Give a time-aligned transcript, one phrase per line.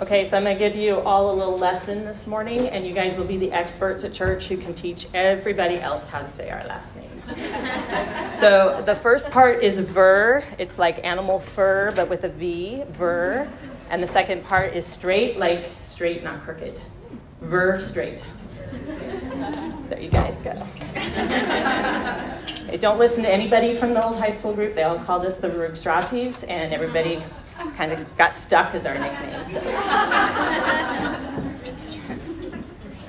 [0.00, 2.94] Okay, so I'm going to give you all a little lesson this morning, and you
[2.94, 6.48] guys will be the experts at church who can teach everybody else how to say
[6.48, 8.30] our last name.
[8.30, 10.42] so the first part is ver.
[10.56, 13.46] It's like animal fur, but with a V, ver.
[13.90, 16.80] And the second part is straight, like straight, not crooked.
[17.42, 18.24] Ver straight.
[19.90, 20.52] There you guys go.
[20.94, 24.74] hey, don't listen to anybody from the old high school group.
[24.74, 27.22] They all called us the Rubstratis, and everybody
[27.76, 29.46] kind of got stuck as our nickname.
[29.46, 29.60] So.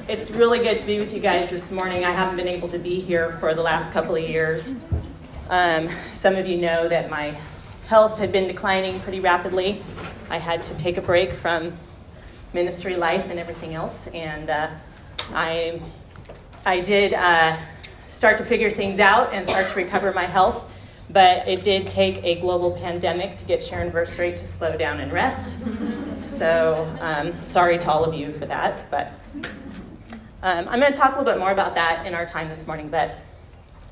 [0.07, 2.03] it's really good to be with you guys this morning.
[2.03, 4.73] I haven't been able to be here for the last couple of years.
[5.49, 7.37] Um, some of you know that my
[7.87, 9.81] health had been declining pretty rapidly.
[10.29, 11.73] I had to take a break from
[12.53, 14.69] ministry life and everything else, and uh,
[15.33, 15.81] I,
[16.65, 17.57] I did uh,
[18.11, 20.70] start to figure things out and start to recover my health.
[21.13, 25.11] But it did take a global pandemic to get Sharon Verstrate to slow down and
[25.11, 25.57] rest.
[26.21, 28.89] So um, sorry to all of you for that.
[28.89, 29.11] But
[30.43, 32.65] um, I'm going to talk a little bit more about that in our time this
[32.65, 32.89] morning.
[32.89, 33.23] But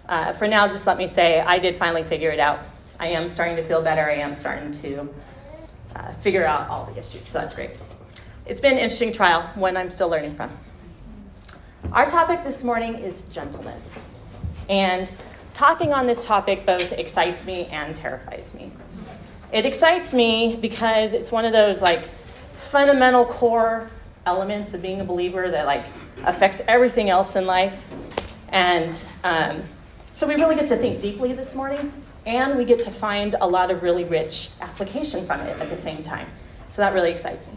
[0.07, 2.59] uh, for now, just let me say I did finally figure it out.
[2.99, 4.01] I am starting to feel better.
[4.01, 5.09] I am starting to
[5.95, 7.27] uh, figure out all the issues.
[7.27, 7.71] So that's great.
[8.45, 10.49] It's been an interesting trial, one I'm still learning from.
[11.91, 13.97] Our topic this morning is gentleness.
[14.69, 15.11] And
[15.53, 18.71] talking on this topic both excites me and terrifies me.
[19.51, 22.01] It excites me because it's one of those like
[22.69, 23.89] fundamental core
[24.25, 25.85] elements of being a believer that like
[26.23, 27.87] affects everything else in life.
[28.49, 29.63] And um,
[30.13, 31.91] so we really get to think deeply this morning,
[32.25, 35.77] and we get to find a lot of really rich application from it at the
[35.77, 36.27] same time.
[36.69, 37.53] So that really excites me.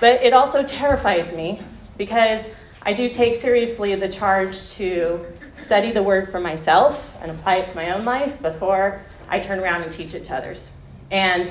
[0.00, 1.60] But it also terrifies me
[1.96, 2.48] because
[2.86, 7.66] I do take seriously the charge to study the word for myself and apply it
[7.66, 10.70] to my own life before I turn around and teach it to others.
[11.10, 11.50] And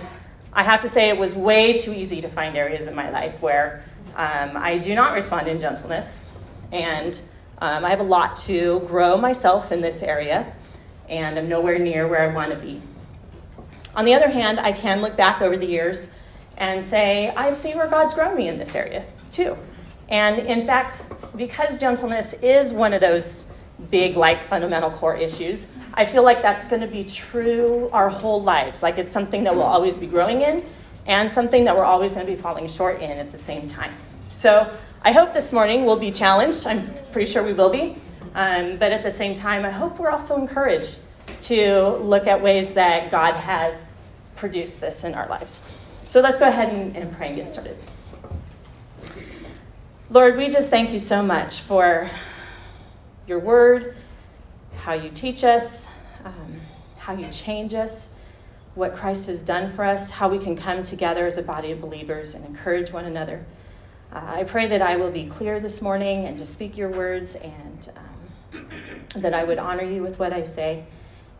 [0.53, 3.41] I have to say, it was way too easy to find areas in my life
[3.41, 3.83] where
[4.15, 6.23] um, I do not respond in gentleness.
[6.71, 7.21] And
[7.57, 10.49] um, I have a lot to grow myself in this area,
[11.09, 12.81] and I'm nowhere near where I want to be.
[13.93, 16.07] On the other hand, I can look back over the years
[16.55, 19.57] and say, I've seen where God's grown me in this area too.
[20.09, 21.03] And in fact,
[21.35, 23.45] because gentleness is one of those
[23.89, 28.41] big, like, fundamental core issues, I feel like that's going to be true our whole
[28.41, 28.83] lives.
[28.83, 30.65] Like, it's something that we'll always be growing in
[31.07, 33.93] and something that we're always going to be falling short in at the same time.
[34.29, 34.71] So,
[35.03, 36.65] I hope this morning we'll be challenged.
[36.65, 37.95] I'm pretty sure we will be.
[38.33, 40.99] Um, but at the same time, I hope we're also encouraged
[41.41, 43.93] to look at ways that God has
[44.35, 45.63] produced this in our lives.
[46.07, 47.77] So, let's go ahead and, and pray and get started.
[50.11, 52.07] Lord, we just thank you so much for
[53.25, 53.95] your word,
[54.77, 55.87] how you teach us,
[56.23, 56.61] um,
[56.97, 58.11] how you change us,
[58.75, 61.81] what Christ has done for us, how we can come together as a body of
[61.81, 63.43] believers and encourage one another.
[64.13, 67.33] Uh, I pray that I will be clear this morning and to speak your words
[67.33, 68.67] and um,
[69.15, 70.85] that I would honor you with what I say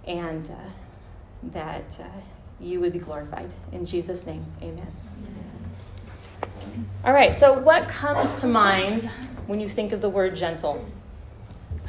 [0.08, 2.06] and uh, that uh,
[2.60, 3.54] you would be glorified.
[3.72, 5.05] In Jesus' name, amen.
[7.04, 9.06] All right, so what comes to mind
[9.48, 10.86] when you think of the word gentle?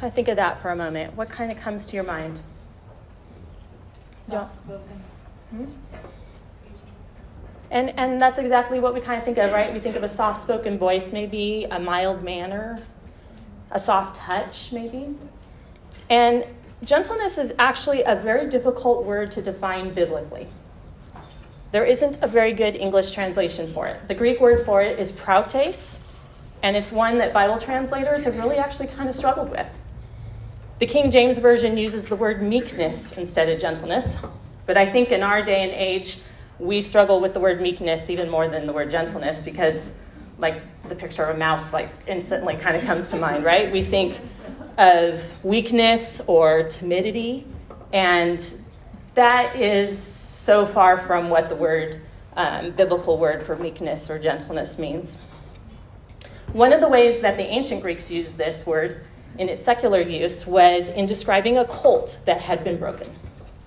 [0.01, 1.15] Of think of that for a moment.
[1.15, 2.41] What kind of comes to your mind?
[4.29, 5.03] Soft spoken.
[5.49, 5.65] Hmm?
[7.71, 9.73] And, and that's exactly what we kind of think of, right?
[9.73, 12.81] We think of a soft spoken voice, maybe a mild manner,
[13.71, 15.15] a soft touch, maybe.
[16.09, 16.45] And
[16.83, 20.47] gentleness is actually a very difficult word to define biblically.
[21.77, 24.07] There isn't a very good English translation for it.
[24.07, 25.99] The Greek word for it is prautes,
[26.63, 29.67] and it's one that Bible translators have really actually kind of struggled with.
[30.79, 34.17] The King James Version uses the word meekness instead of gentleness,
[34.65, 36.17] but I think in our day and age,
[36.57, 39.91] we struggle with the word meekness even more than the word gentleness because,
[40.39, 43.71] like, the picture of a mouse, like, instantly kind of comes to mind, right?
[43.71, 44.19] We think
[44.79, 47.45] of weakness or timidity,
[47.93, 48.43] and
[49.13, 51.99] that is so far from what the word,
[52.37, 55.17] um, biblical word for meekness or gentleness means.
[56.53, 59.03] One of the ways that the ancient Greeks used this word
[59.37, 63.13] in its secular use was in describing a colt that had been broken.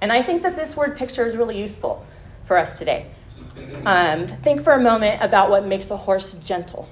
[0.00, 2.06] And I think that this word picture is really useful
[2.46, 3.10] for us today.
[3.84, 6.88] Um, think for a moment about what makes a horse gentle,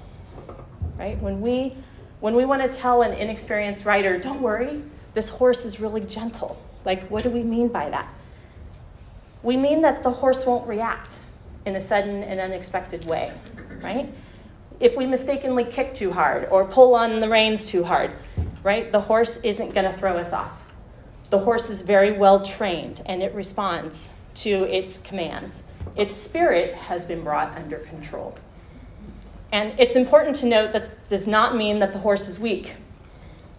[0.99, 1.19] right?
[1.19, 1.75] When we
[2.19, 4.83] when we want to tell an inexperienced rider, don't worry,
[5.15, 6.61] this horse is really gentle.
[6.85, 8.13] Like, what do we mean by that?
[9.43, 11.19] We mean that the horse won't react
[11.65, 13.33] in a sudden and unexpected way,
[13.81, 14.11] right?
[14.79, 18.11] If we mistakenly kick too hard or pull on the reins too hard,
[18.63, 20.51] right, the horse isn't going to throw us off.
[21.29, 25.63] The horse is very well trained and it responds to its commands.
[25.95, 28.37] Its spirit has been brought under control.
[29.51, 32.75] And it's important to note that does not mean that the horse is weak.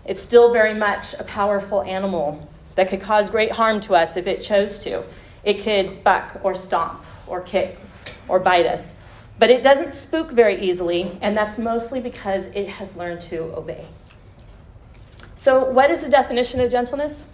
[0.04, 4.26] It's still very much a powerful animal that could cause great harm to us if
[4.26, 5.04] it chose to.
[5.44, 7.78] It could buck or stomp or kick
[8.28, 8.94] or bite us.
[9.38, 13.86] But it doesn't spook very easily, and that's mostly because it has learned to obey.
[15.34, 17.24] So, what is the definition of gentleness?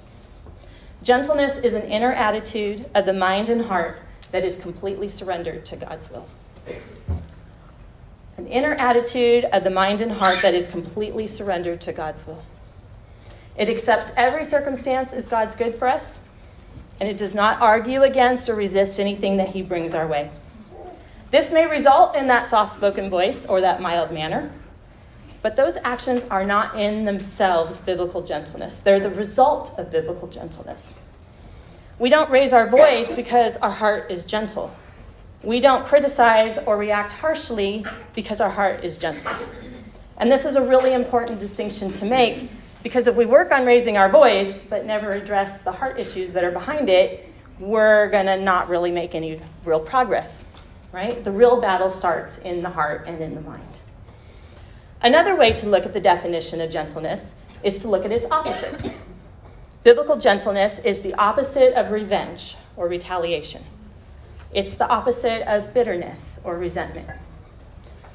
[1.02, 3.98] Gentleness is an inner attitude of the mind and heart
[4.30, 6.28] that is completely surrendered to God's will.
[8.36, 12.44] An inner attitude of the mind and heart that is completely surrendered to God's will.
[13.56, 16.20] It accepts every circumstance as God's good for us,
[17.00, 20.30] and it does not argue against or resist anything that He brings our way.
[21.30, 24.52] This may result in that soft spoken voice or that mild manner,
[25.42, 28.78] but those actions are not in themselves biblical gentleness.
[28.78, 30.94] They're the result of biblical gentleness.
[31.98, 34.74] We don't raise our voice because our heart is gentle.
[35.42, 37.84] We don't criticize or react harshly
[38.14, 39.32] because our heart is gentle.
[40.18, 42.50] And this is a really important distinction to make
[42.86, 46.44] because if we work on raising our voice but never address the heart issues that
[46.44, 47.28] are behind it,
[47.58, 50.44] we're going to not really make any real progress,
[50.92, 51.24] right?
[51.24, 53.80] The real battle starts in the heart and in the mind.
[55.02, 57.34] Another way to look at the definition of gentleness
[57.64, 58.88] is to look at its opposites.
[59.82, 63.64] Biblical gentleness is the opposite of revenge or retaliation.
[64.54, 67.10] It's the opposite of bitterness or resentment.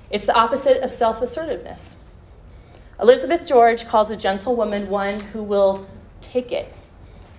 [0.09, 1.97] It's the opposite of self assertiveness.
[3.01, 5.87] Elizabeth George calls a gentlewoman one who will
[6.21, 6.71] take it.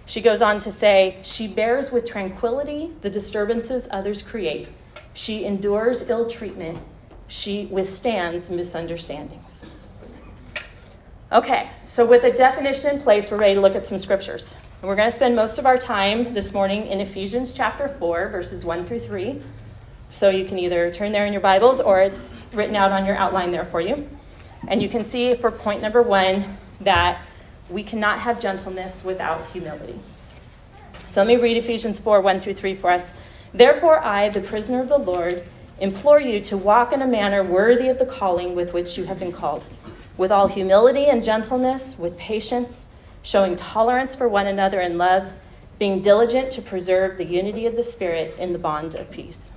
[0.06, 4.66] She goes on to say, She bears with tranquility the disturbances others create.
[5.14, 6.80] She endures ill treatment.
[7.28, 9.64] She withstands misunderstandings.
[11.30, 14.56] Okay, so with the definition in place, we're ready to look at some scriptures.
[14.80, 18.28] And we're going to spend most of our time this morning in Ephesians chapter 4,
[18.30, 19.40] verses 1 through 3.
[20.10, 23.16] So you can either turn there in your Bibles or it's written out on your
[23.16, 24.08] outline there for you.
[24.68, 27.22] And you can see for point number one that
[27.68, 29.98] we cannot have gentleness without humility.
[31.06, 33.12] So let me read Ephesians 4 1 through 3 for us.
[33.54, 35.44] Therefore, I, the prisoner of the Lord,
[35.80, 39.18] implore you to walk in a manner worthy of the calling with which you have
[39.18, 39.68] been called
[40.16, 42.86] with all humility and gentleness, with patience,
[43.22, 45.32] showing tolerance for one another in love,
[45.78, 49.52] being diligent to preserve the unity of the Spirit in the bond of peace.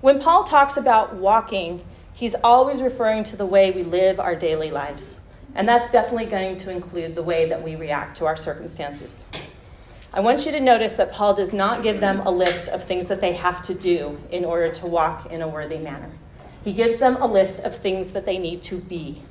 [0.00, 1.84] When Paul talks about walking,
[2.20, 5.16] he's always referring to the way we live our daily lives.
[5.54, 9.24] And that's definitely going to include the way that we react to our circumstances.
[10.12, 13.08] I want you to notice that Paul does not give them a list of things
[13.08, 16.10] that they have to do in order to walk in a worthy manner.
[16.62, 19.22] He gives them a list of things that they need to be.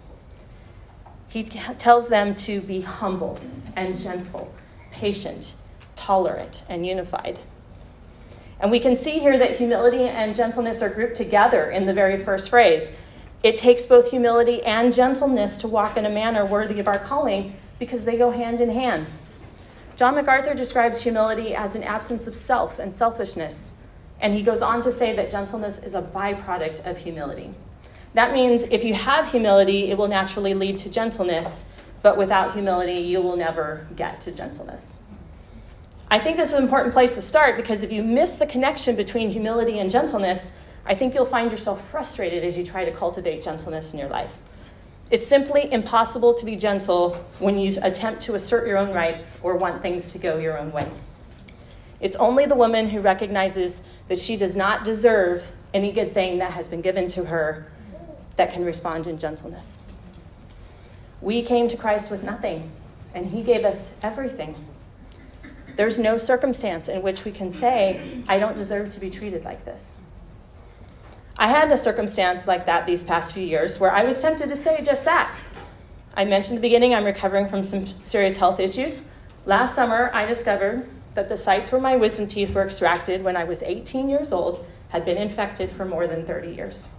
[1.28, 3.40] He tells them to be humble
[3.76, 4.52] and gentle,
[4.90, 5.54] patient,
[5.96, 7.40] tolerant, and unified.
[8.60, 12.24] And we can see here that humility and gentleness are grouped together in the very
[12.24, 12.92] first phrase.
[13.42, 17.56] It takes both humility and gentleness to walk in a manner worthy of our calling
[17.80, 19.08] because they go hand in hand.
[19.96, 23.72] John MacArthur describes humility as an absence of self and selfishness.
[24.22, 27.54] And he goes on to say that gentleness is a byproduct of humility.
[28.14, 31.66] That means if you have humility, it will naturally lead to gentleness,
[32.02, 35.00] but without humility, you will never get to gentleness.
[36.12, 38.96] I think this is an important place to start because if you miss the connection
[38.96, 40.52] between humility and gentleness,
[40.86, 44.36] I think you'll find yourself frustrated as you try to cultivate gentleness in your life.
[45.12, 49.56] It's simply impossible to be gentle when you attempt to assert your own rights or
[49.56, 50.90] want things to go your own way.
[52.00, 55.44] It's only the woman who recognizes that she does not deserve
[55.76, 57.72] any good thing that has been given to her
[58.36, 59.78] that can respond in gentleness.
[61.22, 62.72] We came to Christ with nothing,
[63.14, 64.56] and He gave us everything.
[65.80, 69.64] There's no circumstance in which we can say, I don't deserve to be treated like
[69.64, 69.94] this.
[71.38, 74.58] I had a circumstance like that these past few years where I was tempted to
[74.58, 75.34] say just that.
[76.16, 79.04] I mentioned at the beginning I'm recovering from some serious health issues.
[79.46, 83.46] Last summer, I discovered that the sites where my wisdom teeth were extracted when I
[83.46, 86.90] was 18 years old had been infected for more than 30 years.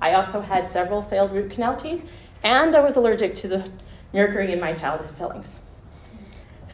[0.00, 2.08] I also had several failed root canal teeth,
[2.44, 3.68] and I was allergic to the
[4.12, 5.58] mercury in my childhood fillings.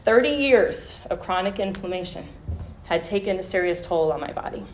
[0.07, 2.25] 30 years of chronic inflammation
[2.85, 4.65] had taken a serious toll on my body.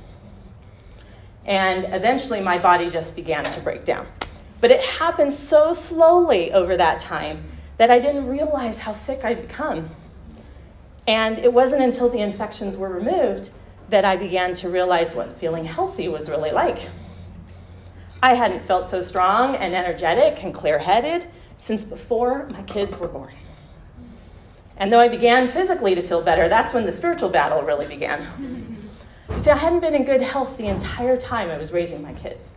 [1.47, 4.05] And eventually, my body just began to break down.
[4.61, 7.43] But it happened so slowly over that time
[7.77, 9.89] that I didn't realize how sick I'd become
[11.07, 13.49] and it wasn't until the infections were removed
[13.89, 16.89] that I began to realize what feeling healthy was really like.
[18.21, 23.07] I hadn't felt so strong and energetic and clear headed since before my kids were
[23.07, 23.33] born.
[24.77, 28.27] And though I began physically to feel better, that's when the spiritual battle really began.
[29.29, 32.13] You see, I hadn't been in good health the entire time I was raising my
[32.13, 32.51] kids.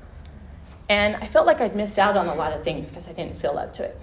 [0.88, 3.36] And I felt like I'd missed out on a lot of things because I didn't
[3.40, 4.00] feel up to it.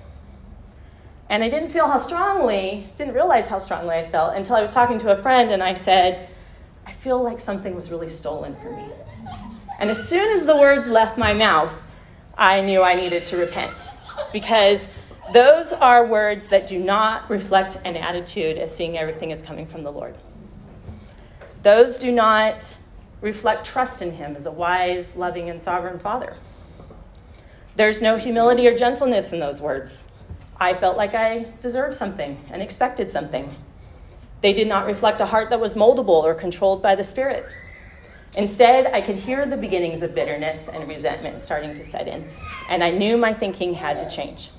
[1.29, 4.73] And I didn't feel how strongly, didn't realize how strongly I felt until I was
[4.73, 6.29] talking to a friend and I said,
[6.85, 8.85] I feel like something was really stolen from me.
[9.79, 11.73] And as soon as the words left my mouth,
[12.37, 13.73] I knew I needed to repent
[14.31, 14.87] because
[15.31, 19.83] those are words that do not reflect an attitude as seeing everything as coming from
[19.83, 20.15] the Lord.
[21.61, 22.77] Those do not
[23.21, 26.35] reflect trust in Him as a wise, loving, and sovereign Father.
[27.75, 30.05] There's no humility or gentleness in those words.
[30.59, 33.55] I felt like I deserved something and expected something.
[34.41, 37.45] They did not reflect a heart that was moldable or controlled by the Spirit.
[38.35, 42.27] Instead, I could hear the beginnings of bitterness and resentment starting to set in,
[42.69, 44.49] and I knew my thinking had to change.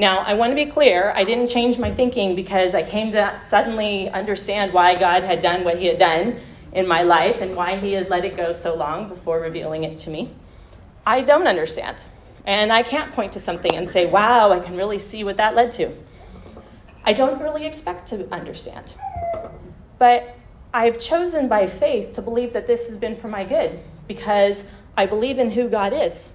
[0.00, 3.36] Now, I want to be clear, I didn't change my thinking because I came to
[3.36, 6.40] suddenly understand why God had done what He had done
[6.72, 9.98] in my life and why He had let it go so long before revealing it
[9.98, 10.30] to me.
[11.04, 12.02] I don't understand.
[12.46, 15.54] And I can't point to something and say, wow, I can really see what that
[15.54, 15.94] led to.
[17.04, 18.94] I don't really expect to understand.
[19.98, 20.34] But
[20.72, 23.78] I've chosen by faith to believe that this has been for my good
[24.08, 24.64] because
[24.96, 26.32] I believe in who God is.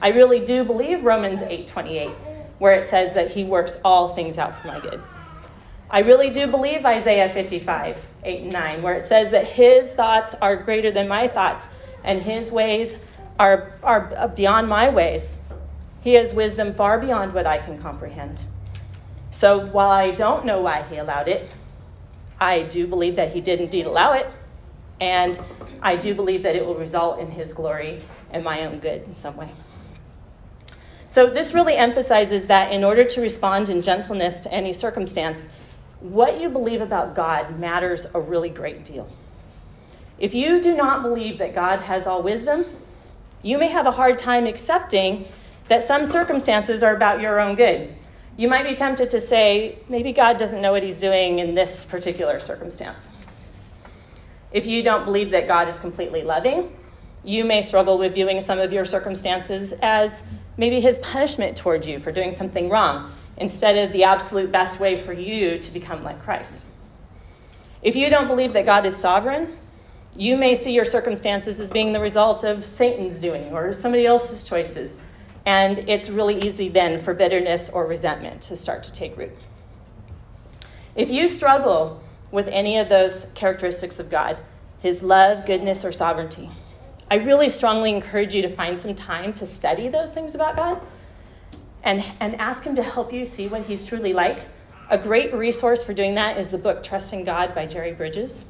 [0.00, 4.60] I really do believe Romans 8:28 where it says that he works all things out
[4.60, 5.02] for my good.
[5.90, 10.34] I really do believe Isaiah 55, 8 and 9, where it says that his thoughts
[10.40, 11.68] are greater than my thoughts
[12.02, 12.96] and his ways
[13.38, 15.36] are, are beyond my ways.
[16.00, 18.44] He has wisdom far beyond what I can comprehend.
[19.30, 21.50] So while I don't know why he allowed it,
[22.40, 24.28] I do believe that he did indeed allow it,
[25.00, 25.40] and
[25.82, 29.14] I do believe that it will result in his glory and my own good in
[29.14, 29.50] some way.
[31.16, 35.48] So, this really emphasizes that in order to respond in gentleness to any circumstance,
[36.00, 39.08] what you believe about God matters a really great deal.
[40.18, 42.66] If you do not believe that God has all wisdom,
[43.42, 45.26] you may have a hard time accepting
[45.68, 47.94] that some circumstances are about your own good.
[48.36, 51.82] You might be tempted to say, maybe God doesn't know what he's doing in this
[51.82, 53.10] particular circumstance.
[54.52, 56.76] If you don't believe that God is completely loving,
[57.24, 60.22] you may struggle with viewing some of your circumstances as
[60.56, 64.96] maybe his punishment towards you for doing something wrong instead of the absolute best way
[64.96, 66.64] for you to become like Christ.
[67.82, 69.58] If you don't believe that God is sovereign,
[70.16, 74.42] you may see your circumstances as being the result of Satan's doing or somebody else's
[74.42, 74.98] choices.
[75.44, 79.32] And it's really easy then for bitterness or resentment to start to take root.
[80.94, 84.38] If you struggle with any of those characteristics of God,
[84.80, 86.50] his love, goodness, or sovereignty,
[87.08, 90.80] I really strongly encourage you to find some time to study those things about God
[91.84, 94.40] and, and ask Him to help you see what He's truly like.
[94.90, 98.44] A great resource for doing that is the book Trusting God by Jerry Bridges.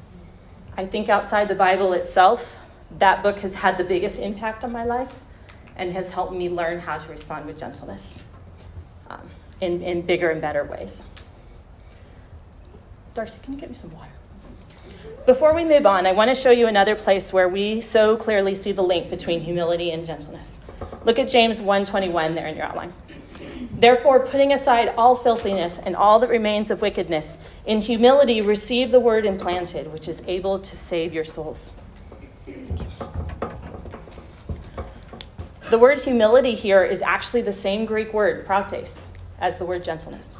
[0.75, 2.57] I think outside the Bible itself,
[2.97, 5.11] that book has had the biggest impact on my life
[5.75, 8.21] and has helped me learn how to respond with gentleness
[9.09, 9.21] um,
[9.61, 11.03] in, in bigger and better ways.
[13.13, 14.11] Darcy, can you get me some water?
[15.27, 18.55] Before we move on, I want to show you another place where we so clearly
[18.55, 20.61] see the link between humility and gentleness.
[21.03, 22.93] Look at James 1:21 there in your outline.
[23.77, 29.01] Therefore, putting aside all filthiness and all that remains of wickedness, in humility receive the
[29.01, 31.73] word implanted, which is able to save your souls.
[35.69, 39.07] The word humility here is actually the same Greek word, prautes,
[39.41, 40.35] as the word gentleness.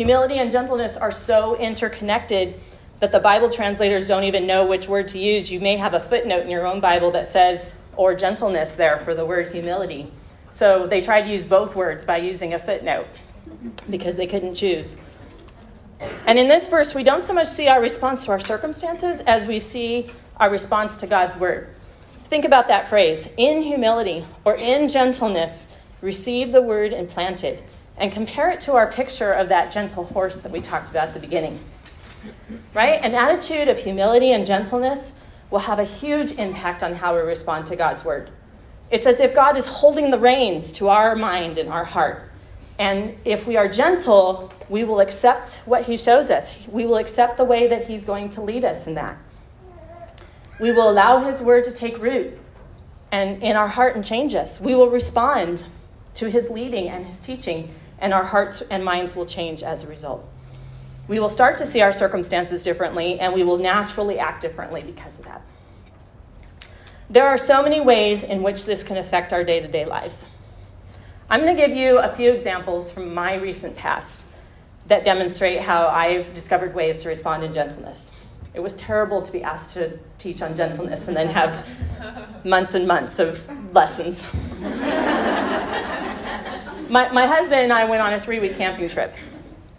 [0.00, 2.58] Humility and gentleness are so interconnected
[3.00, 5.52] that the Bible translators don't even know which word to use.
[5.52, 7.66] You may have a footnote in your own Bible that says,
[7.98, 10.10] or gentleness there for the word humility.
[10.52, 13.08] So they tried to use both words by using a footnote
[13.90, 14.96] because they couldn't choose.
[16.24, 19.46] And in this verse, we don't so much see our response to our circumstances as
[19.46, 21.74] we see our response to God's word.
[22.24, 25.66] Think about that phrase in humility or in gentleness,
[26.00, 27.62] receive the word implanted
[28.00, 31.14] and compare it to our picture of that gentle horse that we talked about at
[31.14, 31.60] the beginning.
[32.74, 33.04] Right?
[33.04, 35.12] An attitude of humility and gentleness
[35.50, 38.30] will have a huge impact on how we respond to God's word.
[38.90, 42.30] It's as if God is holding the reins to our mind and our heart.
[42.78, 46.58] And if we are gentle, we will accept what He shows us.
[46.68, 49.18] We will accept the way that He's going to lead us in that.
[50.58, 52.38] We will allow His word to take root
[53.12, 54.58] and in our heart and change us.
[54.58, 55.66] We will respond
[56.14, 59.86] to His leading and His teaching and our hearts and minds will change as a
[59.86, 60.26] result.
[61.08, 65.18] We will start to see our circumstances differently, and we will naturally act differently because
[65.18, 65.42] of that.
[67.10, 70.26] There are so many ways in which this can affect our day to day lives.
[71.28, 74.24] I'm going to give you a few examples from my recent past
[74.86, 78.12] that demonstrate how I've discovered ways to respond in gentleness.
[78.54, 81.68] It was terrible to be asked to teach on gentleness and then have
[82.44, 84.24] months and months of lessons.
[86.90, 89.14] My, my husband and I went on a three week camping trip.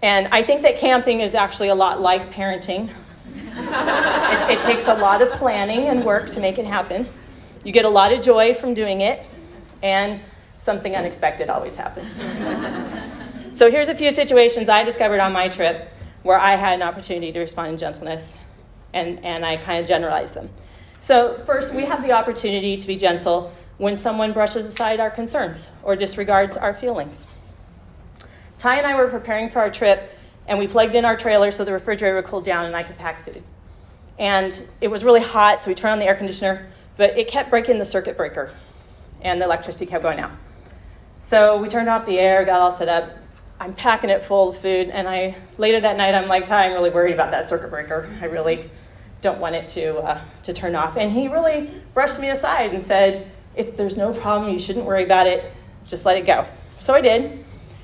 [0.01, 2.89] And I think that camping is actually a lot like parenting.
[3.35, 7.07] it, it takes a lot of planning and work to make it happen.
[7.63, 9.23] You get a lot of joy from doing it,
[9.83, 10.19] and
[10.57, 12.15] something unexpected always happens.
[13.53, 15.91] so here's a few situations I discovered on my trip
[16.23, 18.39] where I had an opportunity to respond in gentleness,
[18.93, 20.49] and, and I kind of generalized them.
[20.99, 25.67] So, first, we have the opportunity to be gentle when someone brushes aside our concerns
[25.81, 27.25] or disregards our feelings.
[28.59, 30.15] Ty and I were preparing for our trip,
[30.47, 32.99] and we plugged in our trailer so the refrigerator would cool down and I could
[32.99, 33.41] pack food.
[34.19, 37.49] And it was really hot, so we turned on the air conditioner, but it kept
[37.49, 38.51] breaking the circuit breaker,
[39.23, 40.29] and the electricity kept going out.
[41.23, 43.17] So we turned off the air, got all set up.
[43.59, 46.73] I'm packing it full of food, and I later that night I'm like, Ty, I'm
[46.73, 48.07] really worried about that circuit breaker.
[48.21, 48.69] I really
[49.21, 50.97] don't want it to uh, to turn off.
[50.97, 55.03] And he really brushed me aside and said, if there's no problem, you shouldn't worry
[55.03, 55.51] about it.
[55.85, 56.45] Just let it go.
[56.79, 57.43] So I did.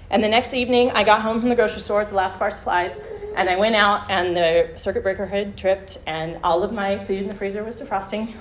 [0.10, 2.42] And the next evening, I got home from the grocery store with the last of
[2.42, 2.98] our supplies,
[3.36, 7.24] and I went out, and the circuit breaker had tripped, and all of my food
[7.24, 8.34] in the freezer was defrosting.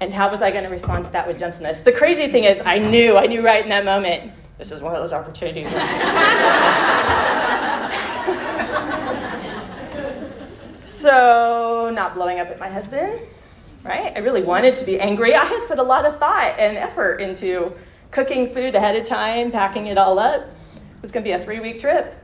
[0.00, 1.80] And how was I going to respond to that with gentleness?
[1.80, 4.94] The crazy thing is, I knew, I knew right in that moment, this is one
[4.94, 5.66] of those opportunities.
[10.84, 13.20] so, not blowing up at my husband,
[13.84, 14.12] right?
[14.16, 15.34] I really wanted to be angry.
[15.34, 17.72] I had put a lot of thought and effort into
[18.10, 20.42] cooking food ahead of time, packing it all up.
[20.42, 22.16] It was going to be a three week trip.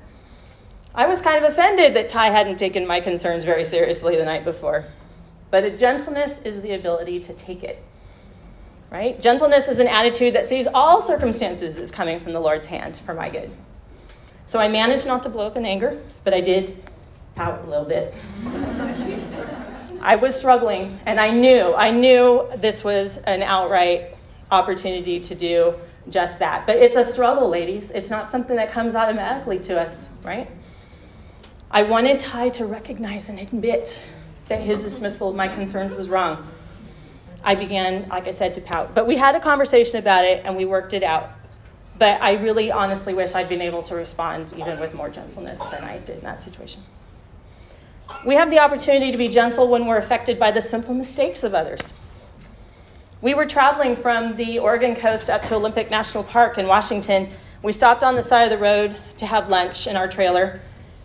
[0.94, 4.44] I was kind of offended that Ty hadn't taken my concerns very seriously the night
[4.44, 4.86] before.
[5.50, 7.82] But a gentleness is the ability to take it.
[8.90, 9.20] Right?
[9.20, 13.14] Gentleness is an attitude that sees all circumstances as coming from the Lord's hand for
[13.14, 13.52] my good.
[14.46, 16.82] So I managed not to blow up in anger, but I did
[17.36, 18.14] pout a little bit.
[20.02, 24.16] I was struggling, and I knew, I knew this was an outright
[24.50, 25.74] opportunity to do
[26.08, 26.66] just that.
[26.66, 27.90] But it's a struggle, ladies.
[27.90, 30.50] It's not something that comes automatically to us, right?
[31.70, 34.02] I wanted Ty to recognize and admit
[34.48, 36.48] that his dismissal of my concerns was wrong.
[37.44, 38.94] I began, like I said, to pout.
[38.94, 41.30] But we had a conversation about it and we worked it out.
[41.98, 45.84] But I really honestly wish I'd been able to respond even with more gentleness than
[45.84, 46.82] I did in that situation.
[48.24, 51.54] We have the opportunity to be gentle when we're affected by the simple mistakes of
[51.54, 51.94] others.
[53.22, 57.30] We were traveling from the Oregon coast up to Olympic National Park in Washington.
[57.62, 60.60] We stopped on the side of the road to have lunch in our trailer.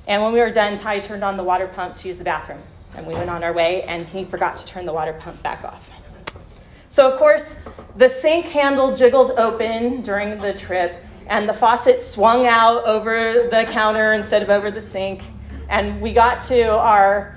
[0.07, 2.61] And when we were done, Ty turned on the water pump to use the bathroom.
[2.95, 5.63] And we went on our way, and he forgot to turn the water pump back
[5.65, 5.89] off.
[6.89, 7.57] So, of course,
[7.97, 13.67] the sink handle jiggled open during the trip, and the faucet swung out over the
[13.71, 15.23] counter instead of over the sink.
[15.69, 17.35] And we got to our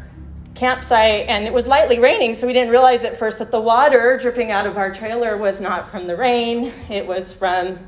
[0.54, 4.18] campsite, and it was lightly raining, so we didn't realize at first that the water
[4.20, 7.78] dripping out of our trailer was not from the rain, it was from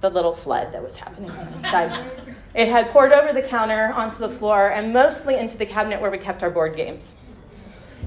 [0.00, 2.10] the little flood that was happening inside.
[2.54, 6.10] It had poured over the counter onto the floor and mostly into the cabinet where
[6.10, 7.14] we kept our board games.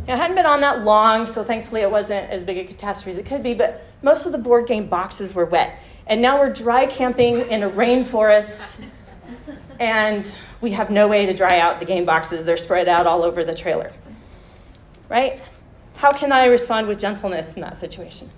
[0.07, 3.11] Now, it hadn't been on that long, so thankfully it wasn't as big a catastrophe
[3.11, 5.79] as it could be, but most of the board game boxes were wet.
[6.07, 8.83] And now we're dry camping in a rainforest,
[9.81, 12.45] and we have no way to dry out the game boxes.
[12.45, 13.91] They're spread out all over the trailer.
[15.09, 15.41] Right?
[15.95, 18.29] How can I respond with gentleness in that situation?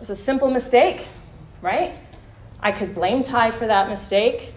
[0.00, 1.06] It's a simple mistake,
[1.60, 1.92] right?
[2.60, 4.54] I could blame Ty for that mistake.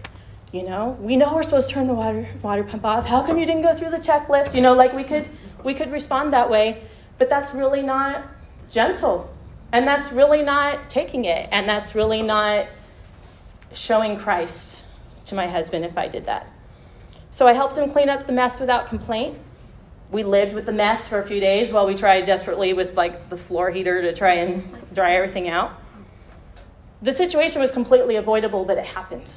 [0.50, 3.04] You know, we know we're supposed to turn the water water pump off.
[3.04, 4.54] How come you didn't go through the checklist?
[4.54, 5.28] You know, like we could
[5.62, 6.84] we could respond that way,
[7.18, 8.24] but that's really not
[8.70, 9.30] gentle.
[9.72, 11.50] And that's really not taking it.
[11.52, 12.66] And that's really not
[13.74, 14.80] showing Christ
[15.26, 16.50] to my husband if I did that.
[17.30, 19.38] So I helped him clean up the mess without complaint.
[20.10, 23.28] We lived with the mess for a few days while we tried desperately with like
[23.28, 25.72] the floor heater to try and dry everything out.
[27.02, 29.34] The situation was completely avoidable, but it happened.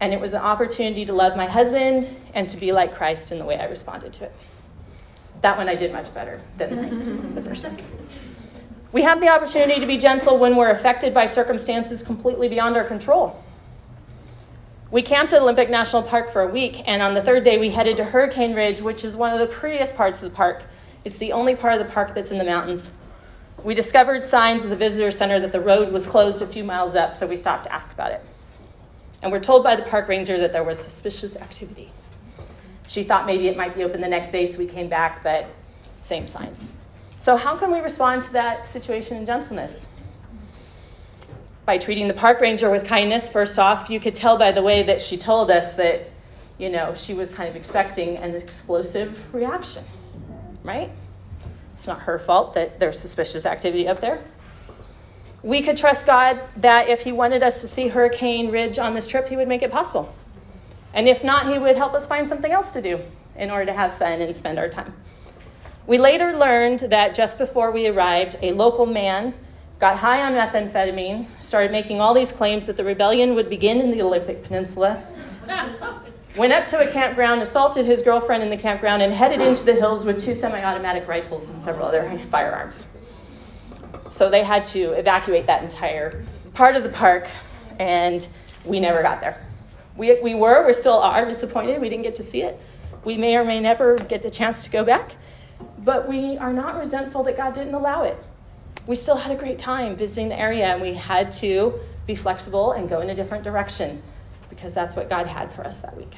[0.00, 3.38] And it was an opportunity to love my husband and to be like Christ in
[3.38, 4.32] the way I responded to it.
[5.40, 7.78] That one I did much better than the first one.
[8.92, 12.82] We have the opportunity to be gentle when we're affected by circumstances completely beyond our
[12.82, 13.40] control.
[14.90, 17.70] We camped at Olympic National Park for a week, and on the third day, we
[17.70, 20.64] headed to Hurricane Ridge, which is one of the prettiest parts of the park.
[21.04, 22.90] It's the only part of the park that's in the mountains.
[23.62, 26.96] We discovered signs at the visitor center that the road was closed a few miles
[26.96, 28.24] up, so we stopped to ask about it.
[29.22, 31.92] And we're told by the park ranger that there was suspicious activity.
[32.88, 35.46] She thought maybe it might be open the next day, so we came back, but
[36.02, 36.68] same signs.
[37.16, 39.86] So, how can we respond to that situation in gentleness?
[41.70, 44.82] By treating the park ranger with kindness, first off, you could tell by the way
[44.82, 46.10] that she told us that
[46.58, 49.84] you know, she was kind of expecting an explosive reaction,
[50.64, 50.90] right?
[51.74, 54.20] It's not her fault that there's suspicious activity up there.
[55.44, 59.06] We could trust God that if He wanted us to see Hurricane Ridge on this
[59.06, 60.12] trip, He would make it possible.
[60.92, 62.98] And if not, He would help us find something else to do
[63.36, 64.92] in order to have fun and spend our time.
[65.86, 69.34] We later learned that just before we arrived, a local man
[69.80, 73.90] got high on methamphetamine, started making all these claims that the rebellion would begin in
[73.90, 75.02] the Olympic Peninsula,
[76.36, 79.72] went up to a campground, assaulted his girlfriend in the campground, and headed into the
[79.72, 82.84] hills with two semi automatic rifles and several other firearms.
[84.10, 87.28] So they had to evacuate that entire part of the park,
[87.78, 88.28] and
[88.66, 89.42] we never got there.
[89.96, 92.60] We, we were, we still are disappointed we didn't get to see it.
[93.04, 95.16] We may or may never get the chance to go back,
[95.78, 98.22] but we are not resentful that God didn't allow it.
[98.86, 102.72] We still had a great time visiting the area, and we had to be flexible
[102.72, 104.02] and go in a different direction
[104.48, 106.14] because that's what God had for us that week.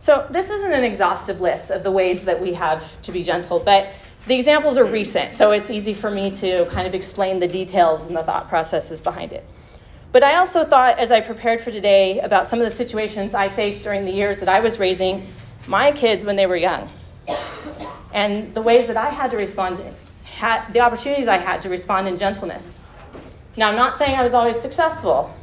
[0.00, 3.58] So, this isn't an exhaustive list of the ways that we have to be gentle,
[3.58, 3.90] but
[4.26, 8.06] the examples are recent, so it's easy for me to kind of explain the details
[8.06, 9.44] and the thought processes behind it.
[10.12, 13.48] But I also thought, as I prepared for today, about some of the situations I
[13.48, 15.32] faced during the years that I was raising
[15.66, 16.88] my kids when they were young,
[18.12, 19.80] and the ways that I had to respond,
[20.38, 22.78] had, the opportunities I had to respond in gentleness.
[23.56, 25.34] Now, I'm not saying I was always successful,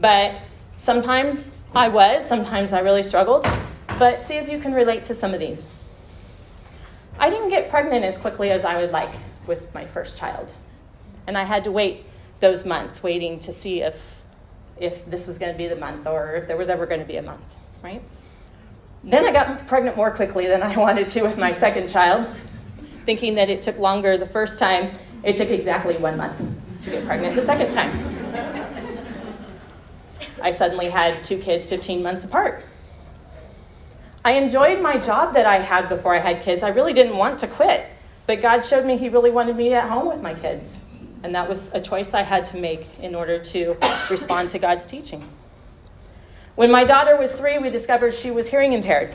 [0.00, 0.40] but
[0.78, 3.46] sometimes I was, sometimes I really struggled.
[3.98, 5.68] But see if you can relate to some of these.
[7.18, 9.14] I didn't get pregnant as quickly as I would like
[9.46, 10.52] with my first child.
[11.26, 12.06] And I had to wait
[12.40, 14.22] those months, waiting to see if,
[14.80, 17.06] if this was going to be the month or if there was ever going to
[17.06, 18.02] be a month, right?
[19.04, 22.26] Then I got pregnant more quickly than I wanted to with my second child,
[23.04, 24.92] thinking that it took longer the first time.
[25.22, 26.40] It took exactly one month
[26.82, 27.90] to get pregnant the second time.
[30.42, 32.64] I suddenly had two kids 15 months apart.
[34.24, 36.62] I enjoyed my job that I had before I had kids.
[36.62, 37.86] I really didn't want to quit,
[38.26, 40.78] but God showed me He really wanted me at home with my kids.
[41.22, 43.76] And that was a choice I had to make in order to
[44.10, 45.28] respond to God's teaching.
[46.54, 49.14] When my daughter was three, we discovered she was hearing impaired,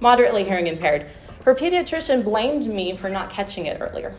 [0.00, 1.06] moderately hearing impaired.
[1.44, 4.14] Her pediatrician blamed me for not catching it earlier.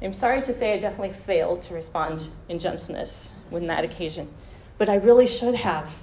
[0.00, 4.28] I'm sorry to say I definitely failed to respond in gentleness on that occasion,
[4.78, 5.94] but I really should have.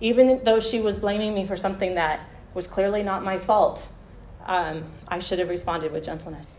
[0.00, 2.20] Even though she was blaming me for something that
[2.54, 3.88] was clearly not my fault.
[4.46, 6.56] Um, I should have responded with gentleness.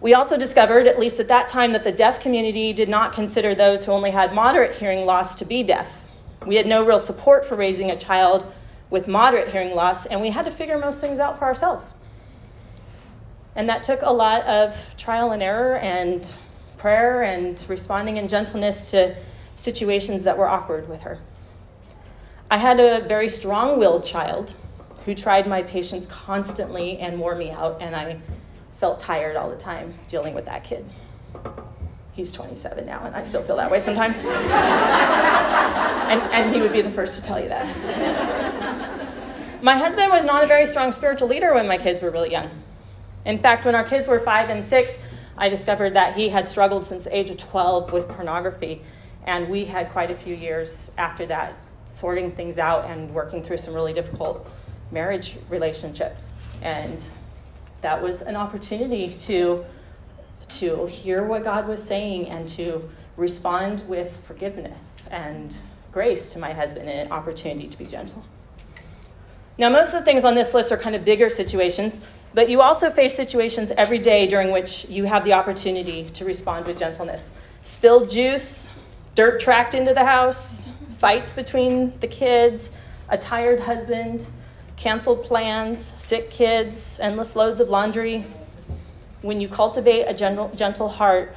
[0.00, 3.54] We also discovered, at least at that time, that the deaf community did not consider
[3.54, 6.04] those who only had moderate hearing loss to be deaf.
[6.46, 8.52] We had no real support for raising a child
[8.90, 11.94] with moderate hearing loss, and we had to figure most things out for ourselves.
[13.54, 16.32] And that took a lot of trial and error and
[16.76, 19.16] prayer and responding in gentleness to
[19.56, 21.18] situations that were awkward with her.
[22.50, 24.54] I had a very strong willed child
[25.04, 28.18] who tried my patience constantly and wore me out, and I
[28.78, 30.88] felt tired all the time dealing with that kid.
[32.12, 34.18] He's 27 now, and I still feel that way sometimes.
[34.24, 34.30] and,
[36.32, 38.47] and he would be the first to tell you that.
[39.62, 42.50] My husband was not a very strong spiritual leader when my kids were really young.
[43.24, 44.98] In fact, when our kids were five and six,
[45.36, 48.82] I discovered that he had struggled since the age of 12 with pornography,
[49.26, 53.56] and we had quite a few years after that sorting things out and working through
[53.56, 54.48] some really difficult
[54.90, 56.32] marriage relationships.
[56.62, 57.04] And
[57.80, 59.64] that was an opportunity to,
[60.48, 65.56] to hear what God was saying and to respond with forgiveness and
[65.92, 68.24] grace to my husband and an opportunity to be gentle.
[69.58, 72.00] Now, most of the things on this list are kind of bigger situations,
[72.32, 76.64] but you also face situations every day during which you have the opportunity to respond
[76.66, 77.30] with gentleness.
[77.62, 78.68] Spilled juice,
[79.16, 82.70] dirt tracked into the house, fights between the kids,
[83.08, 84.28] a tired husband,
[84.76, 88.24] canceled plans, sick kids, endless loads of laundry.
[89.22, 91.34] When you cultivate a gentle, heart,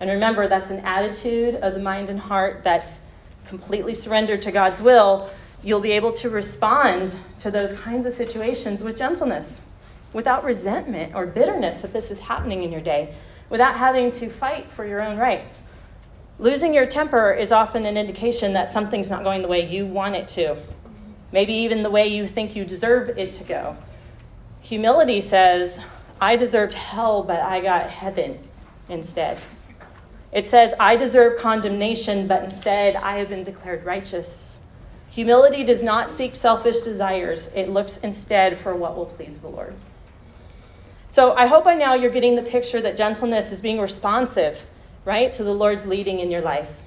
[0.00, 3.02] and remember that's an attitude of the mind and heart that's
[3.44, 5.28] completely surrendered to God's will,
[5.62, 9.60] you'll be able to respond to those kinds of situations with gentleness,
[10.12, 13.14] without resentment or bitterness that this is happening in your day,
[13.48, 15.62] without having to fight for your own rights.
[16.38, 20.16] Losing your temper is often an indication that something's not going the way you want
[20.16, 20.56] it to
[21.32, 23.76] maybe even the way you think you deserve it to go.
[24.62, 25.80] Humility says,
[26.20, 28.38] I deserved hell, but I got heaven
[28.88, 29.38] instead.
[30.32, 34.58] It says, I deserve condemnation, but instead I have been declared righteous.
[35.10, 39.74] Humility does not seek selfish desires, it looks instead for what will please the Lord.
[41.08, 44.64] So I hope by now you're getting the picture that gentleness is being responsive,
[45.04, 46.80] right, to the Lord's leading in your life.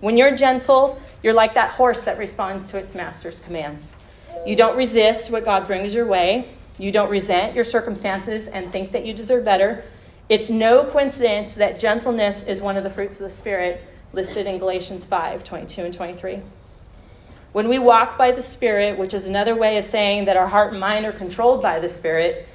[0.00, 3.94] When you're gentle, you're like that horse that responds to its master's commands.
[4.46, 6.48] You don't resist what God brings your way.
[6.78, 9.84] You don't resent your circumstances and think that you deserve better.
[10.30, 13.84] It's no coincidence that gentleness is one of the fruits of the Spirit
[14.14, 16.40] listed in Galatians 5 22 and 23.
[17.56, 20.72] When we walk by the Spirit, which is another way of saying that our heart
[20.72, 22.46] and mind are controlled by the Spirit,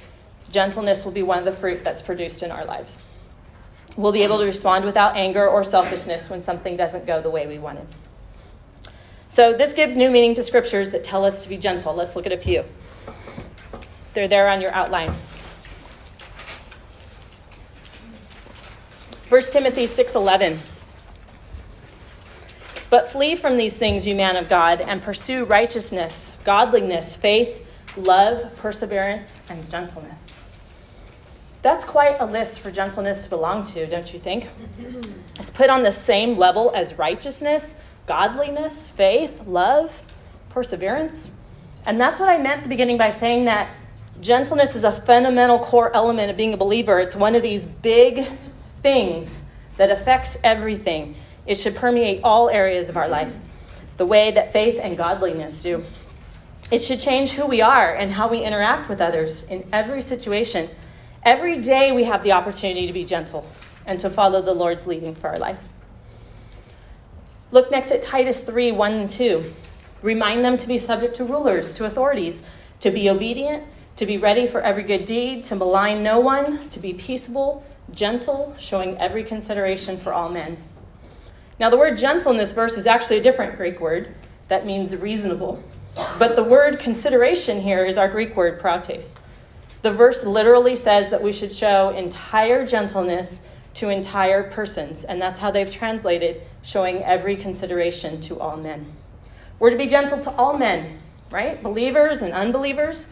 [0.48, 3.00] gentleness will be one of the fruit that's produced in our lives.
[3.96, 7.48] We'll be able to respond without anger or selfishness when something doesn't go the way
[7.48, 7.88] we wanted.
[9.26, 11.92] So, this gives new meaning to scriptures that tell us to be gentle.
[11.92, 12.64] Let's look at a few.
[14.14, 15.12] They're there on your outline.
[19.28, 20.60] 1 Timothy 6:11
[22.92, 28.54] But flee from these things, you man of God, and pursue righteousness, godliness, faith, love,
[28.58, 30.34] perseverance, and gentleness.
[31.62, 34.46] That's quite a list for gentleness to belong to, don't you think?
[35.40, 37.76] It's put on the same level as righteousness,
[38.06, 40.02] godliness, faith, love,
[40.50, 41.30] perseverance.
[41.86, 43.74] And that's what I meant at the beginning by saying that
[44.20, 47.00] gentleness is a fundamental core element of being a believer.
[47.00, 48.28] It's one of these big
[48.82, 49.44] things
[49.78, 51.16] that affects everything.
[51.46, 53.32] It should permeate all areas of our life,
[53.96, 55.84] the way that faith and godliness do.
[56.70, 60.70] It should change who we are and how we interact with others in every situation.
[61.24, 63.46] Every day we have the opportunity to be gentle
[63.84, 65.62] and to follow the Lord's leading for our life.
[67.50, 69.52] Look next at Titus 3 1 and 2.
[70.00, 72.42] Remind them to be subject to rulers, to authorities,
[72.80, 73.64] to be obedient,
[73.96, 78.56] to be ready for every good deed, to malign no one, to be peaceable, gentle,
[78.58, 80.56] showing every consideration for all men.
[81.58, 84.14] Now, the word gentle in this verse is actually a different Greek word
[84.48, 85.62] that means reasonable.
[86.18, 89.16] But the word consideration here is our Greek word prautes.
[89.82, 93.42] The verse literally says that we should show entire gentleness
[93.74, 98.92] to entire persons, and that's how they've translated showing every consideration to all men.
[99.58, 100.98] We're to be gentle to all men,
[101.30, 101.62] right?
[101.62, 103.08] Believers and unbelievers,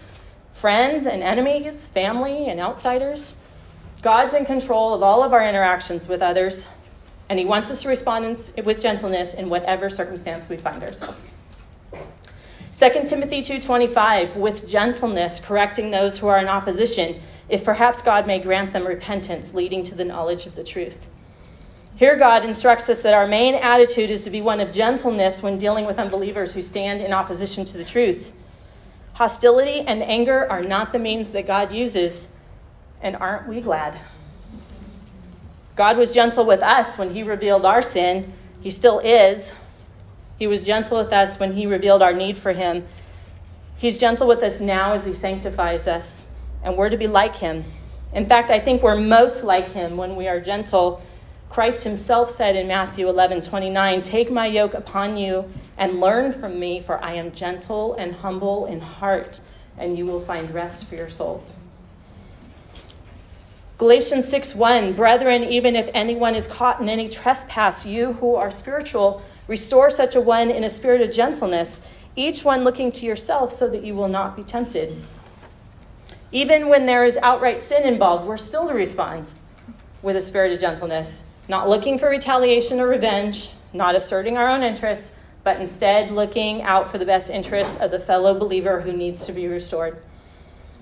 [0.52, 3.34] friends and enemies, family and outsiders.
[4.02, 6.66] God's in control of all of our interactions with others,
[7.30, 11.30] and He wants us to respond in, with gentleness in whatever circumstance we find ourselves.
[11.92, 18.40] 2 Timothy 2:25 with gentleness correcting those who are in opposition if perhaps God may
[18.40, 21.08] grant them repentance leading to the knowledge of the truth.
[21.94, 25.58] Here, God instructs us that our main attitude is to be one of gentleness when
[25.58, 28.32] dealing with unbelievers who stand in opposition to the truth.
[29.12, 32.28] Hostility and anger are not the means that God uses,
[33.02, 33.98] and aren't we glad?
[35.80, 38.34] God was gentle with us when He revealed our sin.
[38.60, 39.54] He still is.
[40.38, 42.86] He was gentle with us when He revealed our need for Him.
[43.78, 46.26] He's gentle with us now as He sanctifies us,
[46.62, 47.64] and we're to be like Him.
[48.12, 51.00] In fact, I think we're most like Him when we are gentle
[51.48, 56.60] Christ himself said in Matthew 11 29, Take my yoke upon you and learn from
[56.60, 59.40] me, for I am gentle and humble in heart,
[59.78, 61.54] and you will find rest for your souls.
[63.80, 69.22] Galatians 6:1 Brethren, even if anyone is caught in any trespass, you who are spiritual,
[69.48, 71.80] restore such a one in a spirit of gentleness,
[72.14, 75.02] each one looking to yourself so that you will not be tempted.
[76.30, 79.30] Even when there is outright sin involved, we're still to respond
[80.02, 84.62] with a spirit of gentleness not looking for retaliation or revenge, not asserting our own
[84.62, 85.12] interests,
[85.42, 89.32] but instead looking out for the best interests of the fellow believer who needs to
[89.32, 89.96] be restored.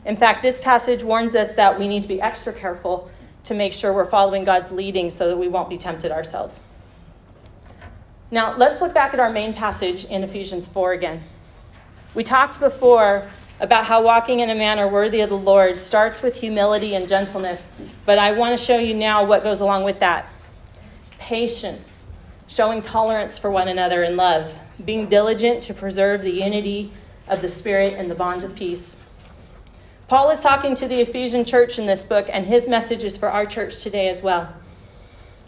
[0.09, 3.11] In fact, this passage warns us that we need to be extra careful
[3.45, 6.63] to make sure we're following God's leading so that we won't be tempted ourselves.
[8.31, 11.23] Now, let's look back at our main passage in Ephesians 4 again.
[12.15, 13.29] We talked before
[13.61, 17.69] about how walking in a manner worthy of the Lord starts with humility and gentleness,
[18.07, 20.27] but I want to show you now what goes along with that
[21.19, 22.09] patience,
[22.47, 26.93] showing tolerance for one another in love, being diligent to preserve the unity
[27.27, 28.99] of the Spirit and the bond of peace.
[30.09, 33.29] Paul is talking to the Ephesian church in this book, and his message is for
[33.29, 34.51] our church today as well.